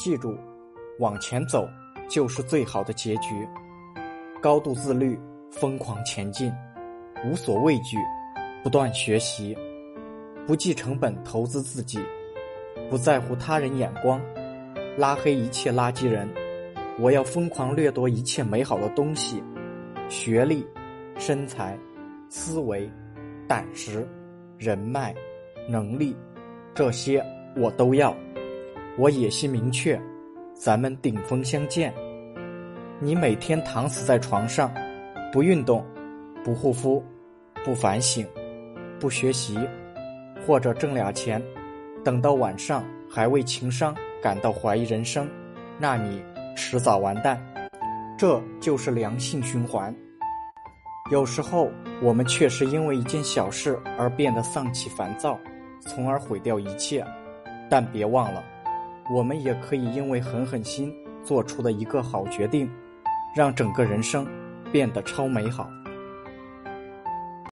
[0.00, 0.34] 记住，
[0.98, 1.68] 往前走
[2.08, 3.46] 就是最好的结局。
[4.40, 6.50] 高度自律，疯狂前进，
[7.22, 7.98] 无所畏惧，
[8.64, 9.54] 不断学习，
[10.46, 12.00] 不计成本投资自己，
[12.88, 14.18] 不在乎他人眼光，
[14.96, 16.26] 拉黑一切垃圾人。
[16.98, 19.44] 我要疯狂掠夺一切美好的东西，
[20.08, 20.66] 学历、
[21.18, 21.78] 身材、
[22.30, 22.90] 思维、
[23.46, 24.08] 胆识、
[24.56, 25.14] 人脉、
[25.68, 26.16] 能力，
[26.74, 27.22] 这些
[27.54, 28.16] 我都要。
[28.98, 29.98] 我野心明确，
[30.52, 31.94] 咱们顶峰相见。
[32.98, 34.70] 你每天躺死在床上，
[35.32, 35.84] 不运动，
[36.44, 37.02] 不护肤，
[37.64, 38.26] 不反省，
[38.98, 39.58] 不学习，
[40.44, 41.42] 或者挣俩钱，
[42.04, 45.26] 等到晚上还为情商感到怀疑人生，
[45.78, 46.22] 那你
[46.56, 47.40] 迟早完蛋。
[48.18, 49.94] 这就是良性循环。
[51.10, 51.70] 有时候
[52.02, 55.38] 我们确实因为一件小事而变得丧气烦躁，
[55.80, 57.02] 从而毁掉一切，
[57.70, 58.44] 但别忘了。
[59.12, 62.70] 我们也可以因为狠狠心做出的一个好决定，
[63.34, 64.26] 让整个人生
[64.70, 65.68] 变得超美好。